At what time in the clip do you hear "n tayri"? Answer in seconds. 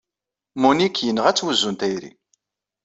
1.71-2.11